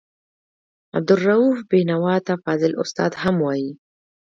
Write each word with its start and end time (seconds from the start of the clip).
عبدالرؤف 0.97 1.57
بېنوا 1.69 2.15
ته 2.25 2.33
فاضل 2.43 2.71
استاد 2.83 3.11
هم 3.21 3.35
وايي. 3.45 3.71